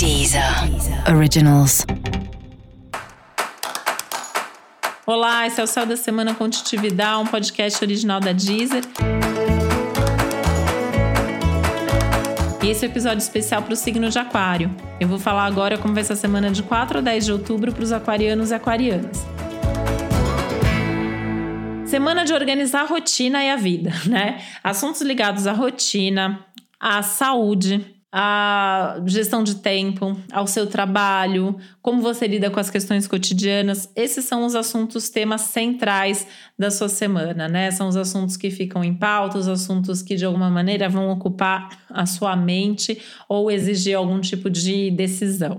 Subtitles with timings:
[0.00, 0.42] Deezer
[1.14, 1.84] Originals.
[5.06, 8.82] Olá, esse é o Céu da Semana com Titividade, um podcast original da Deezer.
[12.62, 14.74] E esse é o episódio especial para o signo de Aquário.
[14.98, 17.70] Eu vou falar agora como vai ser a semana de 4 a 10 de outubro
[17.70, 19.18] para os aquarianos e aquarianas.
[21.84, 24.40] Semana de organizar a rotina e a vida, né?
[24.64, 26.42] Assuntos ligados à rotina,
[26.80, 33.06] à saúde, à gestão de tempo, ao seu trabalho, como você lida com as questões
[33.06, 33.88] cotidianas.
[33.94, 36.26] Esses são os assuntos, temas centrais
[36.58, 37.70] da sua semana, né?
[37.70, 41.68] São os assuntos que ficam em pauta, os assuntos que de alguma maneira vão ocupar
[41.88, 45.58] a sua mente ou exigir algum tipo de decisão.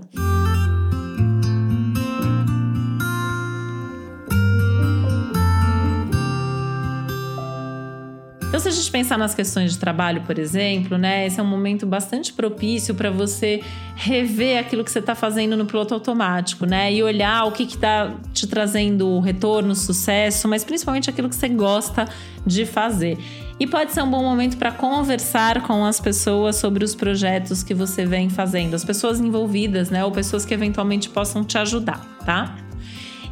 [8.62, 11.84] Se a gente pensar nas questões de trabalho, por exemplo, né, esse é um momento
[11.84, 13.60] bastante propício para você
[13.96, 18.14] rever aquilo que você está fazendo no piloto automático, né, e olhar o que está
[18.32, 22.06] te trazendo retorno, sucesso, mas principalmente aquilo que você gosta
[22.46, 23.18] de fazer.
[23.58, 27.74] E pode ser um bom momento para conversar com as pessoas sobre os projetos que
[27.74, 32.61] você vem fazendo, as pessoas envolvidas, né, ou pessoas que eventualmente possam te ajudar, tá?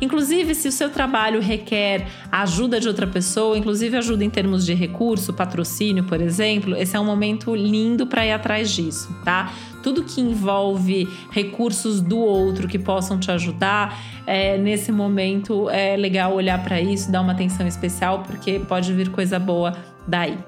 [0.01, 4.65] Inclusive, se o seu trabalho requer a ajuda de outra pessoa, inclusive ajuda em termos
[4.65, 9.53] de recurso, patrocínio, por exemplo, esse é um momento lindo para ir atrás disso, tá?
[9.83, 16.35] Tudo que envolve recursos do outro que possam te ajudar, é, nesse momento é legal
[16.35, 19.75] olhar para isso, dar uma atenção especial, porque pode vir coisa boa
[20.07, 20.39] daí.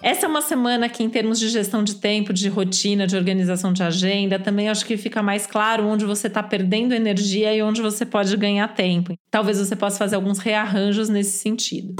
[0.00, 3.72] Essa é uma semana que, em termos de gestão de tempo, de rotina, de organização
[3.72, 7.82] de agenda, também acho que fica mais claro onde você está perdendo energia e onde
[7.82, 9.14] você pode ganhar tempo.
[9.30, 11.96] Talvez você possa fazer alguns rearranjos nesse sentido.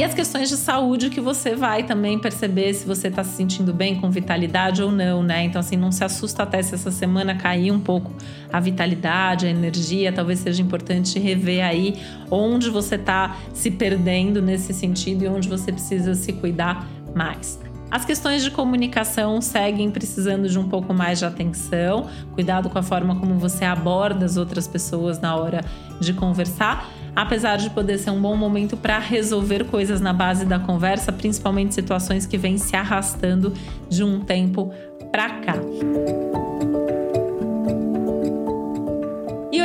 [0.00, 3.70] E as questões de saúde que você vai também perceber se você está se sentindo
[3.70, 5.44] bem com vitalidade ou não, né?
[5.44, 8.10] Então, assim, não se assusta até se essa semana cair um pouco
[8.50, 10.10] a vitalidade, a energia.
[10.10, 12.00] Talvez seja importante rever aí
[12.30, 17.60] onde você está se perdendo nesse sentido e onde você precisa se cuidar mais.
[17.90, 22.82] As questões de comunicação seguem precisando de um pouco mais de atenção, cuidado com a
[22.82, 25.60] forma como você aborda as outras pessoas na hora
[26.00, 30.58] de conversar, apesar de poder ser um bom momento para resolver coisas na base da
[30.58, 33.52] conversa, principalmente situações que vêm se arrastando
[33.88, 34.72] de um tempo
[35.10, 35.54] para cá.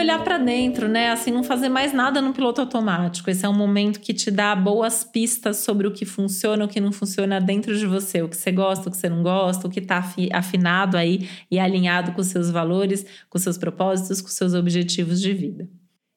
[0.06, 1.12] olhar para dentro, né?
[1.12, 3.30] Assim, não fazer mais nada no piloto automático.
[3.30, 6.80] Esse é um momento que te dá boas pistas sobre o que funciona, o que
[6.80, 9.70] não funciona dentro de você, o que você gosta, o que você não gosta, o
[9.70, 15.20] que está afinado aí e alinhado com seus valores, com seus propósitos, com seus objetivos
[15.20, 15.68] de vida.